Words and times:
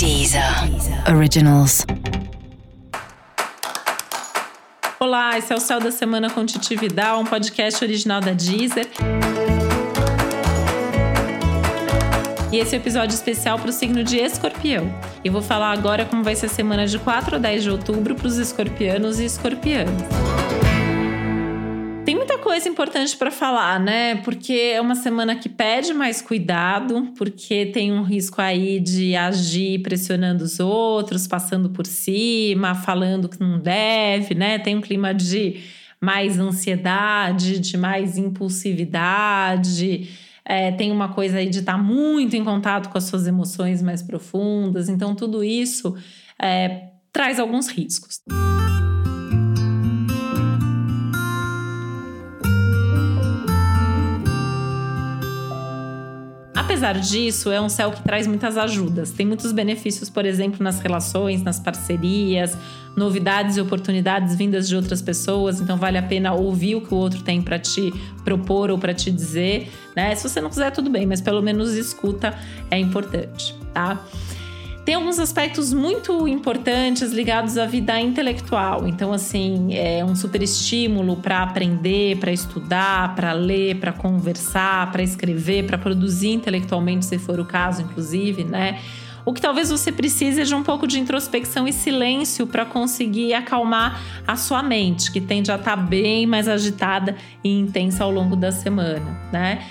Deezer 0.00 0.42
Originals. 1.14 1.84
Olá, 4.98 5.36
esse 5.36 5.52
é 5.52 5.56
o 5.56 5.60
Céu 5.60 5.78
da 5.78 5.92
Semana 5.92 6.30
com 6.30 6.46
Titi 6.46 6.74
Vidal, 6.74 7.20
um 7.20 7.26
podcast 7.26 7.84
original 7.84 8.22
da 8.22 8.32
Deezer. 8.32 8.88
E 12.50 12.56
esse 12.56 12.74
é 12.74 12.78
episódio 12.78 13.12
especial 13.12 13.58
para 13.58 13.68
o 13.68 13.72
signo 13.74 14.02
de 14.02 14.16
Escorpião. 14.16 14.90
E 15.22 15.28
vou 15.28 15.42
falar 15.42 15.72
agora 15.72 16.06
como 16.06 16.24
vai 16.24 16.34
ser 16.34 16.46
a 16.46 16.48
semana 16.48 16.86
de 16.86 16.98
4 16.98 17.36
a 17.36 17.38
10 17.38 17.62
de 17.62 17.70
outubro 17.70 18.14
para 18.14 18.26
os 18.26 18.38
escorpianos 18.38 19.20
e 19.20 19.26
escorpianas. 19.26 20.29
Coisa 22.50 22.68
importante 22.68 23.16
para 23.16 23.30
falar, 23.30 23.78
né? 23.78 24.16
Porque 24.24 24.52
é 24.52 24.80
uma 24.80 24.96
semana 24.96 25.36
que 25.36 25.48
pede 25.48 25.94
mais 25.94 26.20
cuidado, 26.20 27.12
porque 27.16 27.66
tem 27.66 27.92
um 27.92 28.02
risco 28.02 28.42
aí 28.42 28.80
de 28.80 29.14
agir 29.14 29.80
pressionando 29.82 30.42
os 30.42 30.58
outros, 30.58 31.28
passando 31.28 31.70
por 31.70 31.86
cima, 31.86 32.74
falando 32.74 33.28
que 33.28 33.38
não 33.38 33.60
deve, 33.60 34.34
né? 34.34 34.58
Tem 34.58 34.74
um 34.74 34.80
clima 34.80 35.14
de 35.14 35.60
mais 36.00 36.40
ansiedade, 36.40 37.60
de 37.60 37.76
mais 37.76 38.18
impulsividade. 38.18 40.10
É, 40.44 40.72
tem 40.72 40.90
uma 40.90 41.10
coisa 41.10 41.38
aí 41.38 41.48
de 41.48 41.60
estar 41.60 41.74
tá 41.74 41.78
muito 41.78 42.34
em 42.34 42.42
contato 42.42 42.88
com 42.88 42.98
as 42.98 43.04
suas 43.04 43.28
emoções 43.28 43.80
mais 43.80 44.02
profundas. 44.02 44.88
Então, 44.88 45.14
tudo 45.14 45.44
isso 45.44 45.96
é, 46.36 46.88
traz 47.12 47.38
alguns 47.38 47.68
riscos. 47.68 48.20
Apesar 56.70 57.00
disso, 57.00 57.50
é 57.50 57.60
um 57.60 57.68
céu 57.68 57.90
que 57.90 58.00
traz 58.00 58.28
muitas 58.28 58.56
ajudas. 58.56 59.10
Tem 59.10 59.26
muitos 59.26 59.50
benefícios, 59.50 60.08
por 60.08 60.24
exemplo, 60.24 60.62
nas 60.62 60.78
relações, 60.78 61.42
nas 61.42 61.58
parcerias, 61.58 62.56
novidades 62.96 63.56
e 63.56 63.60
oportunidades 63.60 64.36
vindas 64.36 64.68
de 64.68 64.76
outras 64.76 65.02
pessoas. 65.02 65.60
Então, 65.60 65.76
vale 65.76 65.98
a 65.98 66.02
pena 66.02 66.32
ouvir 66.32 66.76
o 66.76 66.80
que 66.80 66.94
o 66.94 66.96
outro 66.96 67.22
tem 67.22 67.42
para 67.42 67.58
te 67.58 67.92
propor 68.22 68.70
ou 68.70 68.78
para 68.78 68.94
te 68.94 69.10
dizer. 69.10 69.68
Né? 69.96 70.14
Se 70.14 70.28
você 70.28 70.40
não 70.40 70.48
quiser, 70.48 70.70
tudo 70.70 70.88
bem, 70.88 71.06
mas 71.06 71.20
pelo 71.20 71.42
menos 71.42 71.72
escuta 71.72 72.38
é 72.70 72.78
importante, 72.78 73.52
tá? 73.74 74.06
Tem 74.84 74.94
alguns 74.94 75.18
aspectos 75.18 75.72
muito 75.72 76.26
importantes 76.26 77.12
ligados 77.12 77.58
à 77.58 77.66
vida 77.66 78.00
intelectual. 78.00 78.88
Então, 78.88 79.12
assim, 79.12 79.74
é 79.74 80.04
um 80.04 80.16
super 80.16 80.42
estímulo 80.42 81.16
para 81.16 81.42
aprender, 81.42 82.16
para 82.16 82.32
estudar, 82.32 83.14
para 83.14 83.32
ler, 83.32 83.76
para 83.76 83.92
conversar, 83.92 84.90
para 84.90 85.02
escrever, 85.02 85.66
para 85.66 85.76
produzir 85.76 86.30
intelectualmente, 86.30 87.04
se 87.04 87.18
for 87.18 87.38
o 87.38 87.44
caso, 87.44 87.82
inclusive, 87.82 88.44
né? 88.44 88.80
O 89.24 89.34
que 89.34 89.40
talvez 89.40 89.70
você 89.70 89.92
precise 89.92 90.40
é 90.40 90.44
de 90.44 90.54
um 90.54 90.62
pouco 90.62 90.86
de 90.86 90.98
introspecção 90.98 91.68
e 91.68 91.72
silêncio 91.72 92.46
para 92.46 92.64
conseguir 92.64 93.34
acalmar 93.34 94.00
a 94.26 94.34
sua 94.34 94.62
mente, 94.62 95.12
que 95.12 95.20
tende 95.20 95.52
a 95.52 95.56
estar 95.56 95.76
tá 95.76 95.82
bem 95.82 96.26
mais 96.26 96.48
agitada 96.48 97.14
e 97.44 97.50
intensa 97.50 98.02
ao 98.02 98.10
longo 98.10 98.34
da 98.34 98.50
semana, 98.50 99.20
né? 99.30 99.62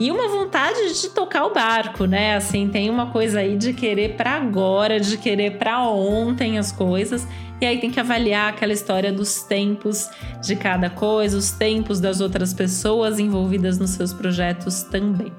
E 0.00 0.10
uma 0.12 0.28
vontade 0.28 1.00
de 1.00 1.08
tocar 1.10 1.44
o 1.44 1.52
barco, 1.52 2.04
né? 2.04 2.36
Assim, 2.36 2.68
tem 2.68 2.88
uma 2.88 3.10
coisa 3.10 3.40
aí 3.40 3.56
de 3.56 3.72
querer 3.72 4.16
para 4.16 4.32
agora, 4.32 5.00
de 5.00 5.16
querer 5.18 5.58
para 5.58 5.82
ontem 5.82 6.58
as 6.58 6.70
coisas. 6.70 7.26
E 7.60 7.66
aí 7.66 7.80
tem 7.80 7.90
que 7.90 7.98
avaliar 7.98 8.50
aquela 8.50 8.72
história 8.72 9.12
dos 9.12 9.42
tempos 9.42 10.08
de 10.40 10.54
cada 10.54 10.88
coisa, 10.88 11.36
os 11.36 11.50
tempos 11.50 11.98
das 11.98 12.20
outras 12.20 12.54
pessoas 12.54 13.18
envolvidas 13.18 13.78
nos 13.78 13.90
seus 13.90 14.12
projetos 14.12 14.84
também. 14.84 15.32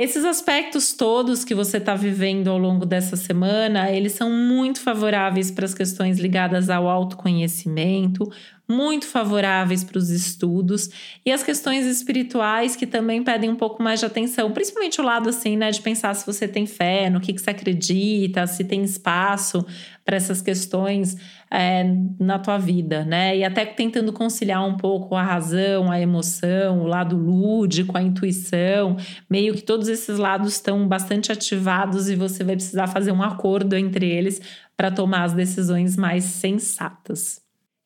Esses 0.00 0.24
aspectos 0.24 0.94
todos 0.94 1.44
que 1.44 1.54
você 1.54 1.76
está 1.76 1.94
vivendo 1.94 2.48
ao 2.48 2.56
longo 2.56 2.86
dessa 2.86 3.16
semana, 3.16 3.90
eles 3.90 4.12
são 4.12 4.30
muito 4.30 4.80
favoráveis 4.80 5.50
para 5.50 5.66
as 5.66 5.74
questões 5.74 6.18
ligadas 6.18 6.70
ao 6.70 6.88
autoconhecimento, 6.88 8.26
muito 8.70 9.06
favoráveis 9.06 9.82
para 9.82 9.98
os 9.98 10.10
estudos 10.10 10.88
e 11.26 11.32
as 11.32 11.42
questões 11.42 11.84
espirituais 11.84 12.76
que 12.76 12.86
também 12.86 13.22
pedem 13.22 13.50
um 13.50 13.56
pouco 13.56 13.82
mais 13.82 14.00
de 14.00 14.06
atenção, 14.06 14.52
principalmente 14.52 15.00
o 15.00 15.04
lado 15.04 15.28
assim, 15.28 15.56
né, 15.56 15.70
de 15.70 15.80
pensar 15.80 16.14
se 16.14 16.24
você 16.24 16.46
tem 16.46 16.66
fé, 16.66 17.10
no 17.10 17.20
que, 17.20 17.32
que 17.32 17.40
você 17.40 17.50
acredita, 17.50 18.46
se 18.46 18.64
tem 18.64 18.82
espaço 18.82 19.66
para 20.04 20.16
essas 20.16 20.40
questões 20.40 21.16
é, 21.50 21.84
na 22.18 22.38
tua 22.38 22.58
vida, 22.58 23.04
né? 23.04 23.36
E 23.36 23.44
até 23.44 23.64
tentando 23.64 24.12
conciliar 24.12 24.64
um 24.66 24.76
pouco 24.76 25.14
a 25.14 25.22
razão, 25.22 25.90
a 25.90 26.00
emoção, 26.00 26.80
o 26.80 26.86
lado 26.86 27.16
lúdico, 27.16 27.96
a 27.98 28.02
intuição, 28.02 28.96
meio 29.28 29.54
que 29.54 29.62
todos 29.62 29.88
esses 29.88 30.18
lados 30.18 30.54
estão 30.54 30.86
bastante 30.86 31.30
ativados 31.30 32.08
e 32.08 32.16
você 32.16 32.42
vai 32.42 32.56
precisar 32.56 32.86
fazer 32.86 33.12
um 33.12 33.22
acordo 33.22 33.76
entre 33.76 34.08
eles 34.08 34.40
para 34.76 34.90
tomar 34.90 35.24
as 35.24 35.32
decisões 35.32 35.96
mais 35.96 36.24
sensatas. 36.24 37.49